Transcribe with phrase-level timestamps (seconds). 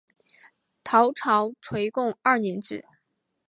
[0.83, 2.83] 唐朝垂拱二年置。